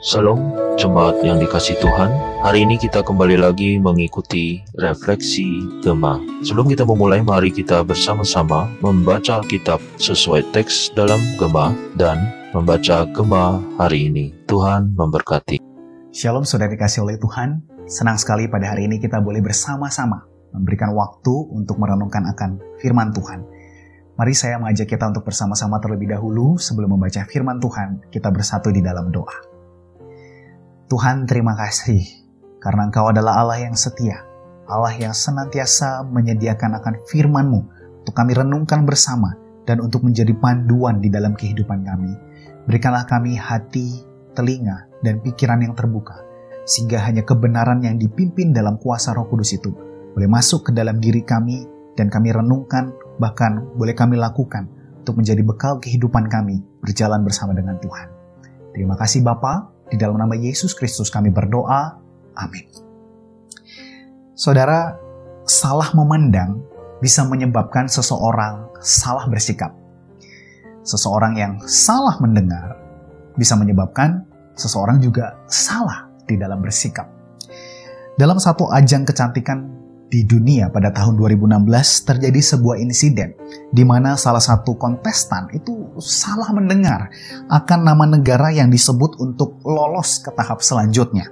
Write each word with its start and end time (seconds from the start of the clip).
Shalom, 0.00 0.56
jemaat 0.80 1.20
yang 1.20 1.36
dikasih 1.36 1.76
Tuhan. 1.76 2.08
Hari 2.40 2.64
ini 2.64 2.80
kita 2.80 3.04
kembali 3.04 3.36
lagi 3.36 3.76
mengikuti 3.76 4.64
refleksi 4.80 5.60
Gema. 5.84 6.16
Sebelum 6.40 6.72
kita 6.72 6.88
memulai, 6.88 7.20
mari 7.20 7.52
kita 7.52 7.84
bersama-sama 7.84 8.64
membaca 8.80 9.44
Alkitab 9.44 9.76
sesuai 10.00 10.56
teks 10.56 10.96
dalam 10.96 11.20
Gema 11.36 11.76
dan 12.00 12.16
membaca 12.56 13.04
Gema 13.12 13.60
hari 13.76 14.08
ini. 14.08 14.32
Tuhan 14.48 14.96
memberkati. 14.96 15.60
Shalom 16.16 16.48
saudara 16.48 16.72
dikasih 16.72 17.04
oleh 17.04 17.20
Tuhan. 17.20 17.60
Senang 17.84 18.16
sekali 18.16 18.48
pada 18.48 18.72
hari 18.72 18.88
ini 18.88 19.04
kita 19.04 19.20
boleh 19.20 19.44
bersama-sama 19.44 20.24
memberikan 20.56 20.96
waktu 20.96 21.34
untuk 21.52 21.76
merenungkan 21.76 22.24
akan 22.24 22.56
firman 22.80 23.12
Tuhan. 23.12 23.44
Mari 24.16 24.32
saya 24.32 24.56
mengajak 24.56 24.96
kita 24.96 25.12
untuk 25.12 25.28
bersama-sama 25.28 25.76
terlebih 25.76 26.08
dahulu 26.08 26.56
sebelum 26.56 26.96
membaca 26.96 27.20
firman 27.28 27.60
Tuhan, 27.60 28.08
kita 28.08 28.32
bersatu 28.32 28.72
di 28.72 28.80
dalam 28.80 29.12
doa. 29.12 29.49
Tuhan 30.90 31.22
terima 31.30 31.54
kasih 31.54 32.02
karena 32.58 32.90
Engkau 32.90 33.06
adalah 33.14 33.38
Allah 33.38 33.62
yang 33.62 33.78
setia, 33.78 34.26
Allah 34.66 34.90
yang 34.98 35.14
senantiasa 35.14 36.02
menyediakan 36.02 36.82
akan 36.82 37.06
firman-Mu 37.06 37.60
untuk 38.02 38.10
kami 38.10 38.34
renungkan 38.34 38.82
bersama 38.82 39.38
dan 39.70 39.78
untuk 39.78 40.02
menjadi 40.02 40.34
panduan 40.34 40.98
di 40.98 41.06
dalam 41.06 41.38
kehidupan 41.38 41.86
kami. 41.86 42.10
Berikanlah 42.66 43.06
kami 43.06 43.38
hati, 43.38 44.02
telinga, 44.34 44.90
dan 45.06 45.22
pikiran 45.22 45.62
yang 45.62 45.78
terbuka, 45.78 46.26
sehingga 46.66 47.06
hanya 47.06 47.22
kebenaran 47.22 47.86
yang 47.86 47.94
dipimpin 47.94 48.50
dalam 48.50 48.74
kuasa 48.82 49.14
roh 49.14 49.30
kudus 49.30 49.54
itu 49.54 49.70
boleh 50.18 50.26
masuk 50.26 50.68
ke 50.68 50.70
dalam 50.74 50.98
diri 50.98 51.22
kami 51.22 51.70
dan 51.94 52.10
kami 52.10 52.34
renungkan, 52.34 52.90
bahkan 53.22 53.62
boleh 53.78 53.94
kami 53.94 54.18
lakukan 54.18 54.66
untuk 55.06 55.22
menjadi 55.22 55.46
bekal 55.46 55.78
kehidupan 55.78 56.26
kami 56.26 56.58
berjalan 56.82 57.22
bersama 57.22 57.54
dengan 57.54 57.78
Tuhan. 57.78 58.10
Terima 58.74 58.98
kasih 58.98 59.22
Bapak, 59.22 59.79
di 59.90 59.98
dalam 59.98 60.16
nama 60.16 60.32
Yesus 60.38 60.72
Kristus 60.72 61.10
kami 61.10 61.34
berdoa. 61.34 61.98
Amin. 62.38 62.64
Saudara, 64.38 64.96
salah 65.44 65.90
memandang 65.92 66.62
bisa 67.02 67.26
menyebabkan 67.26 67.90
seseorang 67.90 68.70
salah 68.80 69.26
bersikap. 69.26 69.74
Seseorang 70.80 71.36
yang 71.36 71.52
salah 71.68 72.16
mendengar 72.22 72.78
bisa 73.36 73.58
menyebabkan 73.58 74.24
seseorang 74.56 75.02
juga 75.02 75.36
salah 75.44 76.08
di 76.24 76.40
dalam 76.40 76.62
bersikap. 76.62 77.04
Dalam 78.16 78.40
satu 78.40 78.70
ajang 78.72 79.04
kecantikan 79.04 79.58
di 80.10 80.26
dunia 80.26 80.68
pada 80.68 80.90
tahun 80.90 81.16
2016 81.16 82.08
terjadi 82.08 82.40
sebuah 82.42 82.82
insiden 82.82 83.32
di 83.70 83.86
mana 83.86 84.18
salah 84.18 84.42
satu 84.42 84.74
kontestan 84.74 85.46
itu 85.54 85.94
salah 86.02 86.50
mendengar 86.50 87.06
akan 87.46 87.80
nama 87.86 88.04
negara 88.18 88.50
yang 88.50 88.66
disebut 88.66 89.22
untuk 89.22 89.62
lolos 89.62 90.18
ke 90.18 90.34
tahap 90.34 90.58
selanjutnya. 90.58 91.30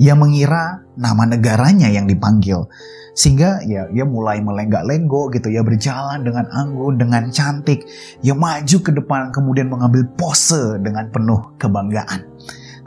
Ia 0.00 0.16
mengira 0.16 0.84
nama 0.96 1.28
negaranya 1.28 1.88
yang 1.92 2.08
dipanggil. 2.08 2.68
Sehingga 3.10 3.60
ya 3.66 3.90
ia 3.90 4.06
mulai 4.06 4.38
melenggak-lenggo 4.38 5.34
gitu 5.34 5.50
ya 5.50 5.66
berjalan 5.66 6.22
dengan 6.22 6.46
anggun, 6.46 6.94
dengan 6.96 7.28
cantik. 7.28 7.84
Ia 8.22 8.32
maju 8.32 8.76
ke 8.80 8.90
depan 8.94 9.34
kemudian 9.34 9.66
mengambil 9.68 10.06
pose 10.14 10.78
dengan 10.80 11.10
penuh 11.10 11.58
kebanggaan. 11.58 12.22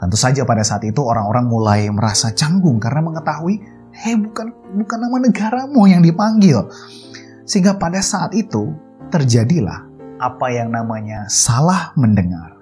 Tentu 0.00 0.16
saja 0.18 0.42
pada 0.42 0.64
saat 0.66 0.82
itu 0.82 0.98
orang-orang 1.04 1.44
mulai 1.46 1.80
merasa 1.92 2.34
canggung 2.34 2.82
karena 2.82 3.04
mengetahui, 3.04 3.62
hei 3.94 4.18
bukan 4.18 4.50
bukan 4.74 4.98
nama 4.98 5.16
negaramu 5.22 5.86
yang 5.86 6.02
dipanggil. 6.02 6.66
Sehingga 7.44 7.76
pada 7.76 8.00
saat 8.00 8.32
itu 8.32 8.72
terjadilah 9.10 9.84
apa 10.22 10.46
yang 10.52 10.70
namanya 10.70 11.26
salah 11.26 11.92
mendengar, 11.98 12.54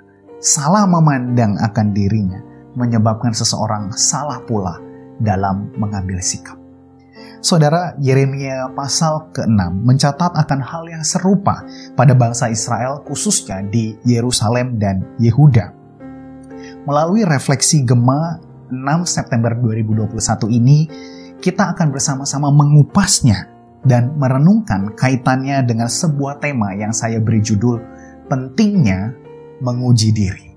salah 0.42 0.88
memandang 0.88 1.54
akan 1.60 1.94
dirinya, 1.94 2.40
menyebabkan 2.74 3.36
seseorang 3.36 3.92
salah 3.94 4.40
pula 4.48 4.80
dalam 5.20 5.70
mengambil 5.76 6.18
sikap. 6.18 6.58
Saudara, 7.42 7.98
Yeremia 7.98 8.70
pasal 8.70 9.34
ke-6 9.34 9.82
mencatat 9.82 10.30
akan 10.30 10.60
hal 10.62 10.86
yang 10.86 11.02
serupa 11.02 11.66
pada 11.98 12.14
bangsa 12.14 12.46
Israel 12.46 13.02
khususnya 13.02 13.66
di 13.66 13.98
Yerusalem 14.06 14.78
dan 14.78 15.02
Yehuda. 15.18 15.74
Melalui 16.86 17.26
refleksi 17.26 17.82
Gema 17.82 18.38
6 18.70 19.10
September 19.10 19.58
2021 19.58 20.14
ini, 20.54 20.86
kita 21.42 21.74
akan 21.74 21.90
bersama-sama 21.90 22.54
mengupasnya 22.54 23.51
dan 23.82 24.14
merenungkan 24.18 24.94
kaitannya 24.94 25.62
dengan 25.66 25.90
sebuah 25.90 26.38
tema 26.38 26.74
yang 26.74 26.94
saya 26.94 27.18
beri 27.18 27.42
judul 27.42 27.82
Pentingnya 28.30 29.14
Menguji 29.62 30.10
Diri. 30.14 30.52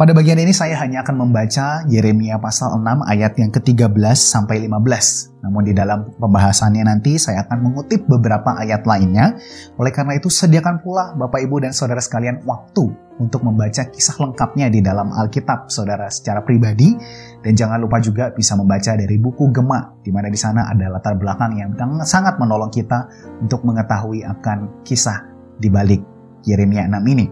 Pada 0.00 0.16
bagian 0.16 0.40
ini 0.40 0.56
saya 0.56 0.80
hanya 0.80 1.04
akan 1.04 1.28
membaca 1.28 1.84
Yeremia 1.84 2.40
pasal 2.40 2.72
6 2.80 3.04
ayat 3.04 3.36
yang 3.36 3.52
ke-13 3.52 4.16
sampai 4.16 4.64
15. 4.64 5.44
Namun 5.44 5.60
di 5.60 5.76
dalam 5.76 6.08
pembahasannya 6.16 6.88
nanti 6.88 7.20
saya 7.20 7.44
akan 7.44 7.68
mengutip 7.68 8.08
beberapa 8.08 8.56
ayat 8.56 8.88
lainnya. 8.88 9.36
Oleh 9.76 9.92
karena 9.92 10.16
itu 10.16 10.32
sediakan 10.32 10.80
pula 10.80 11.12
Bapak 11.20 11.44
Ibu 11.44 11.68
dan 11.68 11.76
Saudara 11.76 12.00
sekalian 12.00 12.40
waktu 12.48 13.09
untuk 13.20 13.44
membaca 13.44 13.84
kisah 13.92 14.16
lengkapnya 14.16 14.72
di 14.72 14.80
dalam 14.80 15.12
Alkitab 15.12 15.68
Saudara 15.68 16.08
secara 16.08 16.40
pribadi 16.40 16.96
dan 17.44 17.52
jangan 17.52 17.76
lupa 17.76 18.00
juga 18.00 18.32
bisa 18.32 18.56
membaca 18.56 18.96
dari 18.96 19.20
buku 19.20 19.52
Gema 19.52 20.00
di 20.00 20.08
mana 20.08 20.32
di 20.32 20.40
sana 20.40 20.72
ada 20.72 20.88
latar 20.88 21.20
belakang 21.20 21.60
yang 21.60 21.76
sangat 22.08 22.40
menolong 22.40 22.72
kita 22.72 23.06
untuk 23.44 23.62
mengetahui 23.68 24.24
akan 24.24 24.82
kisah 24.82 25.28
di 25.60 25.68
balik 25.68 26.00
Yeremia 26.48 26.88
6 26.88 27.12
ini. 27.12 27.28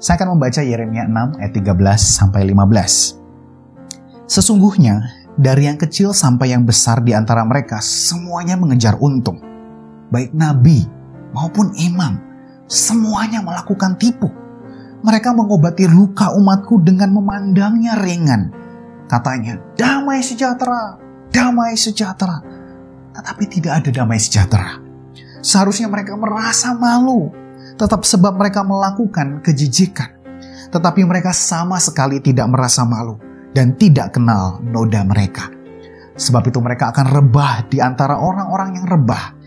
Saya 0.00 0.16
akan 0.20 0.36
membaca 0.36 0.60
Yeremia 0.64 1.04
6 1.08 1.40
ayat 1.40 1.52
13 1.52 1.76
sampai 2.00 2.48
15. 2.48 3.20
Sesungguhnya 4.26 5.26
dari 5.36 5.68
yang 5.68 5.76
kecil 5.76 6.16
sampai 6.16 6.56
yang 6.56 6.64
besar 6.64 7.04
di 7.04 7.12
antara 7.12 7.44
mereka 7.44 7.84
semuanya 7.84 8.56
mengejar 8.56 8.96
untung. 9.00 9.40
Baik 10.08 10.32
nabi 10.32 10.88
maupun 11.36 11.76
imam, 11.76 12.16
semuanya 12.64 13.44
melakukan 13.44 14.00
tipu. 14.00 14.45
Mereka 15.06 15.30
mengobati 15.30 15.86
luka 15.86 16.34
umatku 16.34 16.82
dengan 16.82 17.14
memandangnya 17.14 17.94
ringan. 17.94 18.50
Katanya, 19.06 19.54
damai 19.78 20.18
sejahtera, 20.18 20.98
damai 21.30 21.78
sejahtera. 21.78 22.42
Tetapi 23.14 23.44
tidak 23.46 23.72
ada 23.78 23.90
damai 23.94 24.18
sejahtera. 24.18 24.82
Seharusnya 25.46 25.86
mereka 25.86 26.18
merasa 26.18 26.74
malu 26.74 27.30
tetap 27.78 28.02
sebab 28.02 28.34
mereka 28.34 28.66
melakukan 28.66 29.46
kejijikan. 29.46 30.10
Tetapi 30.74 31.06
mereka 31.06 31.30
sama 31.30 31.78
sekali 31.78 32.18
tidak 32.18 32.50
merasa 32.50 32.82
malu 32.82 33.14
dan 33.54 33.78
tidak 33.78 34.18
kenal 34.18 34.58
noda 34.58 35.06
mereka. 35.06 35.54
Sebab 36.18 36.50
itu 36.50 36.58
mereka 36.58 36.90
akan 36.90 37.06
rebah 37.14 37.62
di 37.70 37.78
antara 37.78 38.18
orang-orang 38.18 38.74
yang 38.80 38.86
rebah. 38.90 39.38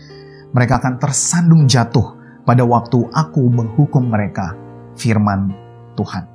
Mereka 0.56 0.80
akan 0.80 0.96
tersandung 0.96 1.68
jatuh 1.68 2.16
pada 2.48 2.64
waktu 2.64 2.96
aku 3.12 3.42
menghukum 3.52 4.08
mereka. 4.08 4.69
Firman 5.00 5.48
Tuhan. 5.96 6.28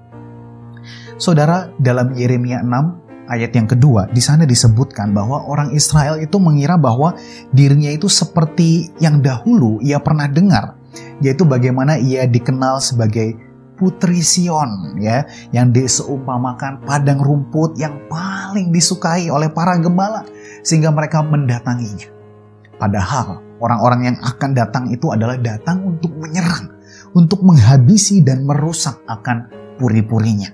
Saudara, 1.22 1.70
dalam 1.78 2.18
Yeremia 2.18 2.66
6 2.66 3.30
ayat 3.30 3.54
yang 3.54 3.70
kedua, 3.70 4.10
di 4.10 4.22
sana 4.22 4.50
disebutkan 4.50 5.14
bahwa 5.14 5.46
orang 5.46 5.70
Israel 5.78 6.18
itu 6.18 6.42
mengira 6.42 6.78
bahwa 6.82 7.14
dirinya 7.54 7.94
itu 7.94 8.10
seperti 8.10 8.90
yang 8.98 9.22
dahulu 9.22 9.78
ia 9.86 10.02
pernah 10.02 10.26
dengar 10.26 10.82
yaitu 11.20 11.48
bagaimana 11.48 12.00
ia 12.00 12.28
dikenal 12.28 12.80
sebagai 12.84 13.36
Putri 13.76 14.24
Sion 14.24 14.96
ya 15.04 15.28
yang 15.52 15.76
diseumpamakan 15.76 16.88
padang 16.88 17.20
rumput 17.20 17.76
yang 17.76 18.08
paling 18.08 18.72
disukai 18.72 19.28
oleh 19.28 19.52
para 19.52 19.76
gembala 19.76 20.24
sehingga 20.64 20.96
mereka 20.96 21.20
mendatanginya. 21.20 22.08
Padahal 22.80 23.44
orang-orang 23.60 24.16
yang 24.16 24.18
akan 24.24 24.52
datang 24.56 24.88
itu 24.92 25.12
adalah 25.12 25.36
datang 25.40 25.84
untuk 25.84 26.12
menyerang, 26.16 26.75
untuk 27.16 27.42
menghabisi 27.42 28.20
dan 28.20 28.44
merusak 28.44 29.00
akan 29.08 29.48
puri-purinya. 29.80 30.52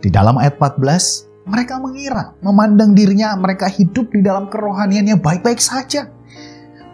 Di 0.00 0.08
dalam 0.08 0.38
ayat 0.40 0.56
14, 0.56 1.50
mereka 1.50 1.82
mengira, 1.82 2.32
memandang 2.40 2.94
dirinya 2.94 3.34
mereka 3.34 3.66
hidup 3.66 4.14
di 4.14 4.22
dalam 4.22 4.46
kerohaniannya 4.48 5.18
baik-baik 5.18 5.58
saja. 5.58 6.08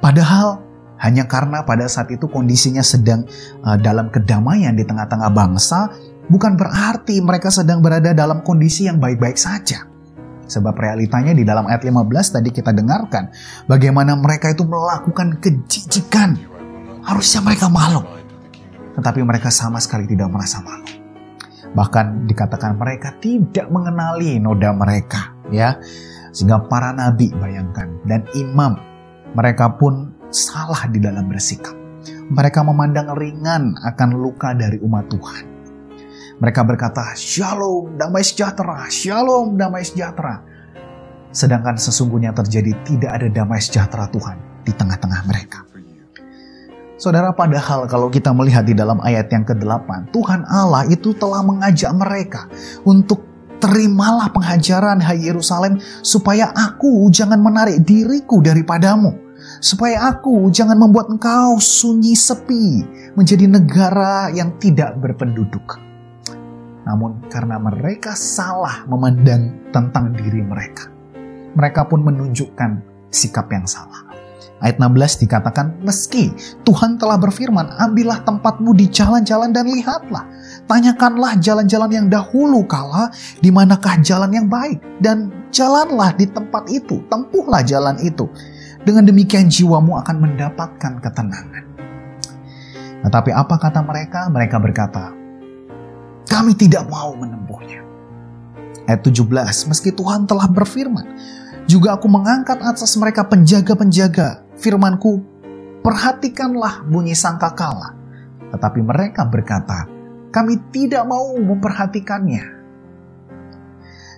Padahal 0.00 0.64
hanya 0.96 1.28
karena 1.28 1.60
pada 1.62 1.84
saat 1.92 2.08
itu 2.08 2.24
kondisinya 2.26 2.80
sedang 2.80 3.28
uh, 3.62 3.76
dalam 3.76 4.08
kedamaian 4.08 4.72
di 4.72 4.82
tengah-tengah 4.88 5.30
bangsa, 5.30 5.92
bukan 6.32 6.56
berarti 6.56 7.20
mereka 7.20 7.52
sedang 7.52 7.84
berada 7.84 8.16
dalam 8.16 8.40
kondisi 8.40 8.88
yang 8.88 8.96
baik-baik 8.96 9.36
saja. 9.36 9.84
Sebab 10.46 10.72
realitanya 10.78 11.34
di 11.34 11.42
dalam 11.42 11.66
ayat 11.66 11.82
15 11.84 12.06
tadi 12.38 12.54
kita 12.54 12.70
dengarkan 12.70 13.34
bagaimana 13.66 14.14
mereka 14.14 14.50
itu 14.50 14.62
melakukan 14.62 15.42
kejijikan. 15.42 16.55
Harusnya 17.06 17.40
mereka 17.46 17.70
malu. 17.70 18.02
Tetapi 18.98 19.22
mereka 19.22 19.46
sama 19.54 19.78
sekali 19.78 20.10
tidak 20.10 20.26
merasa 20.26 20.58
malu. 20.58 20.82
Bahkan 21.70 22.26
dikatakan 22.26 22.74
mereka 22.74 23.14
tidak 23.22 23.70
mengenali 23.70 24.42
noda 24.42 24.74
mereka, 24.74 25.38
ya. 25.54 25.78
Sehingga 26.34 26.66
para 26.66 26.90
nabi 26.90 27.30
bayangkan 27.30 28.02
dan 28.04 28.26
imam 28.34 28.76
mereka 29.36 29.70
pun 29.78 30.16
salah 30.34 30.88
di 30.90 30.98
dalam 30.98 31.30
bersikap. 31.30 31.76
Mereka 32.26 32.66
memandang 32.66 33.14
ringan 33.14 33.78
akan 33.86 34.10
luka 34.18 34.50
dari 34.56 34.82
umat 34.82 35.06
Tuhan. 35.06 35.44
Mereka 36.36 36.60
berkata, 36.68 37.16
Shalom, 37.16 37.96
damai 37.96 38.20
sejahtera, 38.20 38.90
Shalom, 38.90 39.56
damai 39.56 39.86
sejahtera. 39.86 40.42
Sedangkan 41.32 41.78
sesungguhnya 41.78 42.34
terjadi 42.34 42.72
tidak 42.84 43.12
ada 43.14 43.28
damai 43.30 43.60
sejahtera 43.62 44.08
Tuhan 44.10 44.64
di 44.64 44.72
tengah-tengah 44.74 45.20
mereka. 45.28 45.75
Saudara, 46.96 47.28
padahal 47.36 47.84
kalau 47.92 48.08
kita 48.08 48.32
melihat 48.32 48.64
di 48.64 48.72
dalam 48.72 48.96
ayat 49.04 49.28
yang 49.28 49.44
ke-8, 49.44 50.16
Tuhan 50.16 50.48
Allah 50.48 50.88
itu 50.88 51.12
telah 51.12 51.44
mengajak 51.44 51.92
mereka 51.92 52.48
untuk 52.88 53.20
terimalah 53.60 54.32
penghajaran 54.32 55.04
hai 55.04 55.28
Yerusalem 55.28 55.76
supaya 56.00 56.48
aku 56.56 57.04
jangan 57.12 57.36
menarik 57.44 57.84
diriku 57.84 58.40
daripadamu. 58.40 59.12
Supaya 59.60 60.08
aku 60.08 60.48
jangan 60.48 60.80
membuat 60.80 61.12
engkau 61.12 61.60
sunyi 61.60 62.16
sepi 62.16 62.80
menjadi 63.12 63.44
negara 63.44 64.32
yang 64.32 64.56
tidak 64.56 64.96
berpenduduk. 64.96 65.76
Namun 66.88 67.28
karena 67.28 67.60
mereka 67.60 68.16
salah 68.16 68.88
memandang 68.88 69.68
tentang 69.68 70.16
diri 70.16 70.40
mereka. 70.40 70.88
Mereka 71.52 71.92
pun 71.92 72.08
menunjukkan 72.08 72.70
sikap 73.12 73.52
yang 73.52 73.68
salah. 73.68 74.15
Ayat 74.56 74.80
16 74.80 75.28
dikatakan, 75.28 75.76
meski 75.84 76.32
Tuhan 76.64 76.96
telah 76.96 77.20
berfirman, 77.20 77.76
ambillah 77.76 78.24
tempatmu 78.24 78.72
di 78.72 78.88
jalan-jalan 78.88 79.52
dan 79.52 79.68
lihatlah. 79.68 80.24
Tanyakanlah 80.64 81.36
jalan-jalan 81.40 81.90
yang 81.92 82.06
dahulu 82.08 82.64
kala, 82.64 83.12
di 83.44 83.52
manakah 83.52 84.00
jalan 84.00 84.32
yang 84.32 84.48
baik. 84.48 84.80
Dan 84.96 85.48
jalanlah 85.52 86.16
di 86.16 86.24
tempat 86.24 86.72
itu, 86.72 87.04
tempuhlah 87.12 87.60
jalan 87.60 88.00
itu. 88.00 88.24
Dengan 88.80 89.04
demikian 89.04 89.52
jiwamu 89.52 89.98
akan 90.00 90.16
mendapatkan 90.24 90.92
ketenangan. 91.04 91.64
Tetapi 93.04 93.30
apa 93.36 93.54
kata 93.60 93.84
mereka? 93.84 94.26
Mereka 94.32 94.56
berkata, 94.56 95.12
kami 96.26 96.56
tidak 96.56 96.88
mau 96.88 97.12
menempuhnya. 97.12 97.84
Ayat 98.86 99.02
17, 99.02 99.68
meski 99.68 99.90
Tuhan 99.92 100.24
telah 100.30 100.46
berfirman, 100.46 101.06
juga 101.66 101.98
aku 101.98 102.06
mengangkat 102.06 102.62
atas 102.62 102.94
mereka 102.94 103.26
penjaga-penjaga 103.26 104.46
firmanku, 104.54 105.18
perhatikanlah 105.82 106.86
bunyi 106.86 107.12
sangkakala. 107.18 107.98
Tetapi 108.54 108.80
mereka 108.86 109.26
berkata, 109.26 109.90
kami 110.30 110.62
tidak 110.70 111.02
mau 111.04 111.34
memperhatikannya. 111.34 112.54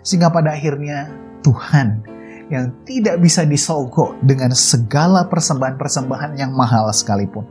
Sehingga 0.04 0.28
pada 0.28 0.52
akhirnya 0.52 1.08
Tuhan 1.40 2.04
yang 2.52 2.72
tidak 2.84 3.20
bisa 3.20 3.44
disogok 3.44 4.16
dengan 4.24 4.52
segala 4.52 5.24
persembahan-persembahan 5.28 6.36
yang 6.36 6.52
mahal 6.52 6.88
sekalipun, 6.92 7.44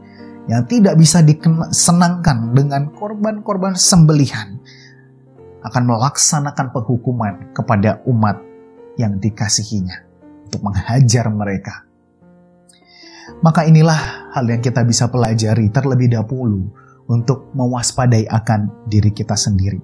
yang 0.45 0.65
tidak 0.69 0.97
bisa 0.97 1.21
disenangkan 1.25 2.53
dengan 2.53 2.93
korban-korban 2.93 3.73
sembelihan, 3.77 4.61
akan 5.65 5.83
melaksanakan 5.89 6.69
penghukuman 6.69 7.33
kepada 7.53 8.01
umat 8.05 8.37
yang 8.97 9.21
dikasihinya 9.21 10.03
untuk 10.49 10.61
menghajar 10.65 11.29
mereka 11.29 11.87
maka 13.43 13.67
inilah 13.67 14.31
hal 14.33 14.45
yang 14.47 14.63
kita 14.63 14.81
bisa 14.87 15.11
pelajari 15.11 15.69
terlebih 15.69 16.15
dahulu 16.15 16.71
untuk 17.07 17.51
mewaspadai 17.55 18.27
akan 18.27 18.87
diri 18.87 19.11
kita 19.11 19.35
sendiri. 19.35 19.79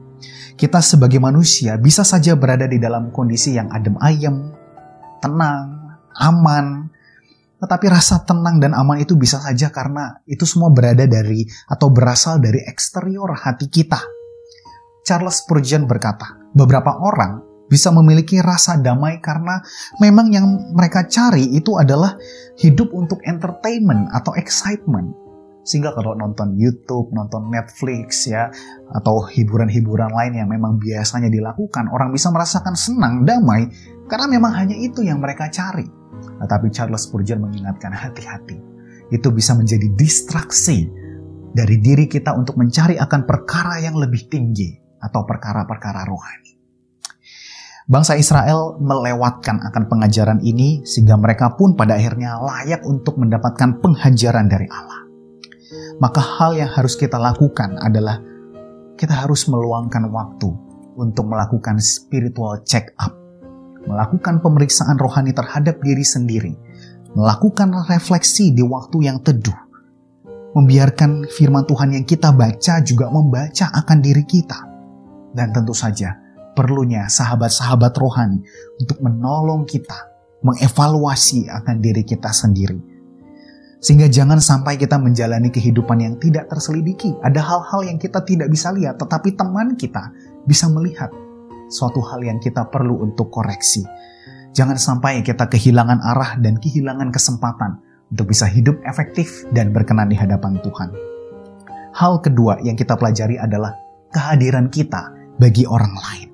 Kita 0.56 0.80
sebagai 0.80 1.20
manusia 1.20 1.76
bisa 1.80 2.08
saja 2.08 2.36
berada 2.40 2.68
di 2.68 2.80
dalam 2.80 3.12
kondisi 3.12 3.56
yang 3.56 3.68
adem 3.72 4.00
ayem, 4.00 4.52
tenang, 5.20 6.00
aman, 6.16 6.88
tetapi 7.60 7.86
rasa 7.92 8.24
tenang 8.24 8.60
dan 8.60 8.72
aman 8.76 9.00
itu 9.00 9.16
bisa 9.16 9.40
saja 9.40 9.72
karena 9.72 10.24
itu 10.28 10.44
semua 10.48 10.72
berada 10.72 11.04
dari 11.08 11.48
atau 11.68 11.88
berasal 11.92 12.40
dari 12.40 12.64
eksterior 12.64 13.36
hati 13.36 13.68
kita. 13.68 14.00
Charles 15.04 15.44
Spurgeon 15.44 15.84
berkata, 15.84 16.48
beberapa 16.56 16.96
orang 16.96 17.53
bisa 17.74 17.90
memiliki 17.90 18.38
rasa 18.38 18.78
damai 18.78 19.18
karena 19.18 19.58
memang 19.98 20.30
yang 20.30 20.46
mereka 20.78 21.10
cari 21.10 21.58
itu 21.58 21.74
adalah 21.82 22.14
hidup 22.62 22.94
untuk 22.94 23.18
entertainment 23.26 24.14
atau 24.14 24.38
excitement. 24.38 25.10
Sehingga 25.66 25.96
kalau 25.96 26.14
nonton 26.14 26.54
YouTube, 26.60 27.10
nonton 27.16 27.50
Netflix 27.50 28.30
ya, 28.30 28.52
atau 28.94 29.26
hiburan-hiburan 29.26 30.12
lain 30.12 30.44
yang 30.44 30.52
memang 30.52 30.78
biasanya 30.78 31.32
dilakukan, 31.34 31.88
orang 31.90 32.12
bisa 32.12 32.30
merasakan 32.30 32.76
senang, 32.76 33.24
damai, 33.24 33.72
karena 34.06 34.28
memang 34.28 34.54
hanya 34.60 34.76
itu 34.76 35.02
yang 35.02 35.24
mereka 35.24 35.48
cari. 35.48 35.88
Tetapi 36.44 36.68
Charles 36.70 37.08
Spurgeon 37.08 37.48
mengingatkan 37.48 37.96
hati-hati. 37.96 38.60
Itu 39.08 39.32
bisa 39.32 39.56
menjadi 39.56 39.88
distraksi 39.96 40.84
dari 41.56 41.80
diri 41.80 42.12
kita 42.12 42.36
untuk 42.36 42.60
mencari 42.60 43.00
akan 43.00 43.24
perkara 43.24 43.80
yang 43.80 43.96
lebih 43.96 44.28
tinggi 44.28 44.68
atau 45.00 45.24
perkara-perkara 45.24 46.04
rohani. 46.04 46.53
Bangsa 47.84 48.16
Israel 48.16 48.80
melewatkan 48.80 49.60
akan 49.60 49.84
pengajaran 49.92 50.40
ini 50.40 50.88
sehingga 50.88 51.20
mereka 51.20 51.52
pun 51.60 51.76
pada 51.76 52.00
akhirnya 52.00 52.40
layak 52.40 52.80
untuk 52.88 53.20
mendapatkan 53.20 53.84
penghajaran 53.84 54.48
dari 54.48 54.72
Allah. 54.72 55.04
Maka 56.00 56.24
hal 56.24 56.56
yang 56.56 56.72
harus 56.72 56.96
kita 56.96 57.20
lakukan 57.20 57.76
adalah 57.84 58.24
kita 58.96 59.28
harus 59.28 59.52
meluangkan 59.52 60.08
waktu 60.16 60.48
untuk 60.96 61.28
melakukan 61.28 61.84
spiritual 61.84 62.64
check 62.64 62.96
up, 63.04 63.12
melakukan 63.84 64.40
pemeriksaan 64.40 64.96
rohani 64.96 65.36
terhadap 65.36 65.84
diri 65.84 66.08
sendiri, 66.08 66.56
melakukan 67.20 67.68
refleksi 67.92 68.56
di 68.56 68.64
waktu 68.64 69.12
yang 69.12 69.20
teduh, 69.20 69.60
membiarkan 70.56 71.28
firman 71.28 71.68
Tuhan 71.68 72.00
yang 72.00 72.06
kita 72.08 72.32
baca 72.32 72.80
juga 72.80 73.12
membaca 73.12 73.76
akan 73.76 73.98
diri 74.00 74.24
kita. 74.24 74.72
Dan 75.34 75.50
tentu 75.50 75.74
saja, 75.74 76.23
perlunya 76.54 77.10
sahabat-sahabat 77.10 77.94
rohani 77.98 78.46
untuk 78.78 79.02
menolong 79.02 79.66
kita 79.66 80.14
mengevaluasi 80.44 81.50
akan 81.50 81.82
diri 81.82 82.04
kita 82.06 82.30
sendiri. 82.30 82.78
Sehingga 83.84 84.08
jangan 84.08 84.40
sampai 84.40 84.80
kita 84.80 84.96
menjalani 84.96 85.52
kehidupan 85.52 86.00
yang 86.00 86.16
tidak 86.16 86.48
terselidiki. 86.48 87.20
Ada 87.20 87.44
hal-hal 87.44 87.84
yang 87.84 88.00
kita 88.00 88.24
tidak 88.24 88.48
bisa 88.48 88.72
lihat, 88.72 88.96
tetapi 88.96 89.36
teman 89.36 89.76
kita 89.76 90.08
bisa 90.48 90.72
melihat 90.72 91.12
suatu 91.68 92.00
hal 92.00 92.24
yang 92.24 92.40
kita 92.40 92.64
perlu 92.72 93.04
untuk 93.04 93.28
koreksi. 93.28 93.84
Jangan 94.56 94.80
sampai 94.80 95.20
kita 95.26 95.52
kehilangan 95.52 96.00
arah 96.00 96.40
dan 96.40 96.62
kehilangan 96.64 97.12
kesempatan 97.12 97.84
untuk 98.08 98.32
bisa 98.32 98.48
hidup 98.48 98.80
efektif 98.88 99.44
dan 99.52 99.76
berkenan 99.76 100.08
di 100.08 100.16
hadapan 100.16 100.56
Tuhan. 100.64 100.94
Hal 101.92 102.24
kedua 102.24 102.64
yang 102.64 102.80
kita 102.80 102.96
pelajari 102.96 103.36
adalah 103.36 103.76
kehadiran 104.16 104.72
kita 104.72 105.12
bagi 105.42 105.68
orang 105.68 105.92
lain 105.92 106.33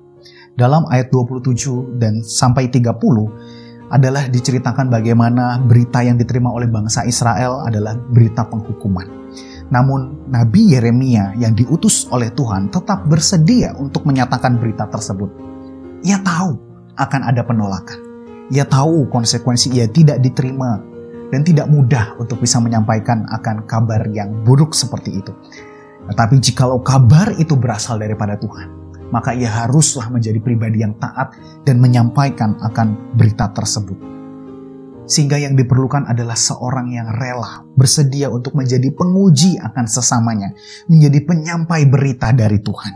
dalam 0.60 0.84
ayat 0.92 1.08
27 1.08 1.96
dan 1.96 2.20
sampai 2.20 2.68
30 2.68 2.92
adalah 3.88 4.28
diceritakan 4.28 4.92
bagaimana 4.92 5.56
berita 5.64 6.04
yang 6.04 6.20
diterima 6.20 6.52
oleh 6.52 6.68
bangsa 6.68 7.08
Israel 7.08 7.64
adalah 7.64 7.96
berita 7.96 8.44
penghukuman. 8.44 9.08
Namun 9.72 10.28
Nabi 10.28 10.76
Yeremia 10.76 11.34
yang 11.40 11.56
diutus 11.56 12.04
oleh 12.12 12.28
Tuhan 12.36 12.68
tetap 12.68 13.08
bersedia 13.08 13.72
untuk 13.80 14.04
menyatakan 14.04 14.60
berita 14.60 14.84
tersebut. 14.86 15.30
Ia 16.04 16.20
tahu 16.20 16.52
akan 17.00 17.20
ada 17.24 17.42
penolakan. 17.42 17.98
Ia 18.52 18.66
tahu 18.66 19.08
konsekuensi 19.08 19.72
ia 19.72 19.86
tidak 19.88 20.20
diterima 20.20 20.76
dan 21.30 21.46
tidak 21.46 21.70
mudah 21.70 22.18
untuk 22.18 22.42
bisa 22.42 22.58
menyampaikan 22.58 23.24
akan 23.30 23.64
kabar 23.64 24.04
yang 24.10 24.42
buruk 24.42 24.74
seperti 24.74 25.22
itu. 25.22 25.32
Tetapi 26.10 26.42
jikalau 26.42 26.82
kabar 26.82 27.30
itu 27.38 27.54
berasal 27.54 28.02
daripada 28.02 28.34
Tuhan, 28.34 28.79
maka 29.10 29.34
ia 29.34 29.50
haruslah 29.50 30.10
menjadi 30.10 30.38
pribadi 30.42 30.82
yang 30.82 30.96
taat 30.98 31.34
dan 31.66 31.78
menyampaikan 31.82 32.58
akan 32.62 33.14
berita 33.14 33.50
tersebut. 33.50 33.98
Sehingga 35.10 35.42
yang 35.42 35.58
diperlukan 35.58 36.06
adalah 36.06 36.38
seorang 36.38 36.94
yang 36.94 37.10
rela, 37.18 37.66
bersedia 37.74 38.30
untuk 38.30 38.54
menjadi 38.54 38.94
penguji 38.94 39.58
akan 39.58 39.90
sesamanya, 39.90 40.54
menjadi 40.86 41.26
penyampai 41.26 41.90
berita 41.90 42.30
dari 42.30 42.62
Tuhan. 42.62 42.94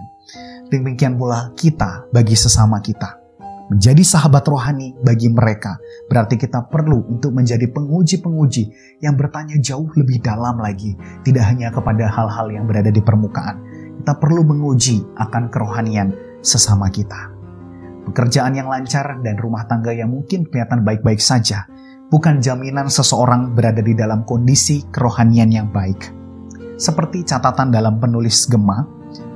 Demikian 0.70 1.18
pula 1.18 1.50
kita 1.58 2.06
bagi 2.14 2.38
sesama 2.38 2.78
kita. 2.78 3.18
Menjadi 3.64 4.04
sahabat 4.04 4.44
rohani 4.44 4.92
bagi 5.00 5.32
mereka 5.32 5.80
berarti 6.06 6.36
kita 6.36 6.68
perlu 6.68 7.00
untuk 7.08 7.32
menjadi 7.32 7.64
penguji-penguji 7.72 8.64
yang 9.00 9.16
bertanya 9.16 9.56
jauh 9.56 9.88
lebih 9.96 10.20
dalam 10.20 10.60
lagi, 10.60 10.92
tidak 11.24 11.48
hanya 11.48 11.72
kepada 11.72 12.04
hal-hal 12.12 12.52
yang 12.52 12.68
berada 12.68 12.92
di 12.92 13.00
permukaan, 13.00 13.64
kita 14.00 14.18
perlu 14.18 14.42
menguji 14.42 15.04
akan 15.14 15.52
kerohanian 15.52 16.12
sesama 16.40 16.90
kita. 16.90 17.30
Pekerjaan 18.10 18.52
yang 18.52 18.68
lancar 18.68 19.20
dan 19.24 19.40
rumah 19.40 19.64
tangga 19.64 19.94
yang 19.94 20.12
mungkin 20.12 20.44
kelihatan 20.44 20.84
baik-baik 20.84 21.20
saja 21.20 21.64
bukan 22.12 22.38
jaminan 22.38 22.86
seseorang 22.92 23.56
berada 23.56 23.80
di 23.80 23.96
dalam 23.96 24.22
kondisi 24.28 24.84
kerohanian 24.92 25.50
yang 25.50 25.68
baik. 25.72 26.12
Seperti 26.76 27.24
catatan 27.24 27.72
dalam 27.72 27.96
penulis 28.02 28.44
Gema, 28.50 28.84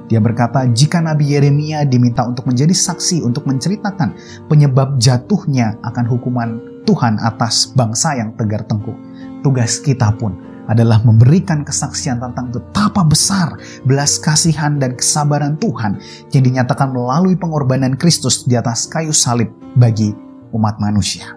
dia 0.08 0.24
berkata, 0.24 0.64
jika 0.64 1.04
Nabi 1.04 1.36
Yeremia 1.36 1.84
diminta 1.84 2.24
untuk 2.24 2.48
menjadi 2.48 2.72
saksi 2.72 3.20
untuk 3.20 3.44
menceritakan 3.44 4.16
penyebab 4.48 4.96
jatuhnya 4.96 5.76
akan 5.84 6.04
hukuman 6.08 6.50
Tuhan 6.88 7.20
atas 7.20 7.76
bangsa 7.76 8.16
yang 8.16 8.32
tegar 8.32 8.64
tengkuk, 8.64 8.96
tugas 9.44 9.76
kita 9.84 10.08
pun 10.16 10.32
adalah 10.68 11.00
memberikan 11.00 11.64
kesaksian 11.64 12.20
tentang 12.20 12.52
betapa 12.52 13.02
besar 13.02 13.56
belas 13.88 14.20
kasihan 14.20 14.76
dan 14.76 14.94
kesabaran 14.94 15.56
Tuhan 15.56 15.98
yang 16.30 16.44
dinyatakan 16.44 16.92
melalui 16.92 17.34
pengorbanan 17.34 17.96
Kristus 17.96 18.44
di 18.44 18.54
atas 18.54 18.86
kayu 18.86 19.16
salib 19.16 19.48
bagi 19.74 20.12
umat 20.52 20.76
manusia. 20.78 21.34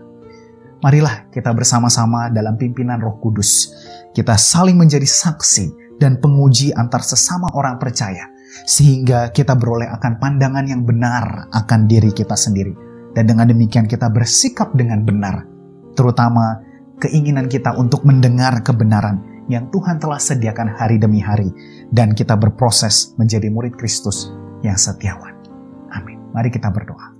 Marilah 0.82 1.30
kita 1.32 1.54
bersama-sama 1.54 2.34
dalam 2.34 2.58
pimpinan 2.58 3.00
Roh 3.00 3.22
Kudus. 3.22 3.72
Kita 4.12 4.36
saling 4.36 4.76
menjadi 4.76 5.06
saksi 5.06 5.98
dan 6.02 6.18
penguji 6.18 6.74
antar 6.74 7.06
sesama 7.06 7.54
orang 7.54 7.78
percaya 7.78 8.28
sehingga 8.66 9.32
kita 9.32 9.56
beroleh 9.56 9.88
akan 9.88 10.20
pandangan 10.20 10.66
yang 10.68 10.84
benar 10.84 11.48
akan 11.54 11.88
diri 11.88 12.12
kita 12.12 12.36
sendiri. 12.36 12.74
Dan 13.12 13.28
dengan 13.28 13.48
demikian 13.52 13.86
kita 13.86 14.08
bersikap 14.08 14.72
dengan 14.72 15.04
benar, 15.04 15.44
terutama 16.00 16.64
keinginan 17.02 17.50
kita 17.50 17.74
untuk 17.74 18.06
mendengar 18.06 18.62
kebenaran 18.62 19.46
yang 19.50 19.68
Tuhan 19.74 19.98
telah 19.98 20.22
sediakan 20.22 20.78
hari 20.78 21.02
demi 21.02 21.18
hari 21.18 21.50
dan 21.90 22.14
kita 22.14 22.38
berproses 22.38 23.18
menjadi 23.18 23.50
murid 23.50 23.74
Kristus 23.74 24.30
yang 24.62 24.78
setiawan. 24.78 25.34
Amin. 25.92 26.22
Mari 26.32 26.54
kita 26.54 26.70
berdoa. 26.70 27.12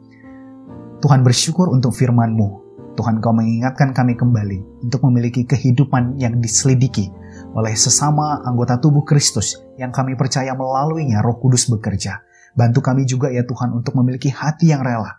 Tuhan 1.02 1.26
bersyukur 1.26 1.74
untuk 1.74 1.98
firman-Mu. 1.98 2.70
Tuhan 2.94 3.18
kau 3.24 3.34
mengingatkan 3.34 3.96
kami 3.96 4.14
kembali 4.14 4.86
untuk 4.86 5.02
memiliki 5.10 5.48
kehidupan 5.48 6.22
yang 6.22 6.38
diselidiki 6.38 7.10
oleh 7.58 7.74
sesama 7.74 8.44
anggota 8.46 8.78
tubuh 8.78 9.02
Kristus 9.02 9.58
yang 9.82 9.90
kami 9.90 10.14
percaya 10.14 10.54
melaluinya 10.54 11.26
roh 11.26 11.42
kudus 11.42 11.72
bekerja. 11.72 12.22
Bantu 12.52 12.84
kami 12.84 13.08
juga 13.08 13.32
ya 13.32 13.48
Tuhan 13.48 13.72
untuk 13.72 13.96
memiliki 13.96 14.28
hati 14.28 14.76
yang 14.76 14.84
rela 14.84 15.16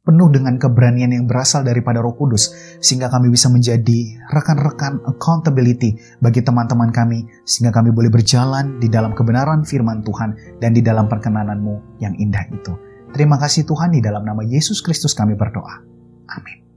penuh 0.00 0.32
dengan 0.32 0.56
keberanian 0.56 1.12
yang 1.12 1.24
berasal 1.28 1.60
daripada 1.60 2.00
Roh 2.00 2.16
Kudus, 2.16 2.52
sehingga 2.80 3.12
kami 3.12 3.28
bisa 3.28 3.52
menjadi 3.52 4.16
rekan-rekan 4.32 5.04
accountability 5.04 6.00
bagi 6.24 6.40
teman-teman 6.40 6.88
kami, 6.88 7.28
sehingga 7.44 7.74
kami 7.74 7.92
boleh 7.92 8.08
berjalan 8.08 8.80
di 8.80 8.88
dalam 8.88 9.12
kebenaran 9.12 9.62
firman 9.62 10.00
Tuhan 10.00 10.60
dan 10.62 10.72
di 10.72 10.80
dalam 10.80 11.04
perkenananmu 11.04 12.00
yang 12.00 12.16
indah 12.16 12.48
itu. 12.48 12.72
Terima 13.12 13.36
kasih 13.36 13.66
Tuhan, 13.68 13.92
di 13.92 14.00
dalam 14.00 14.24
nama 14.24 14.40
Yesus 14.40 14.80
Kristus 14.80 15.12
kami 15.12 15.36
berdoa. 15.36 15.82
Amin. 16.30 16.69